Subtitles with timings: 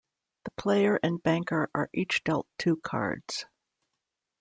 [0.45, 3.45] The Player and Banker are each dealt two cards.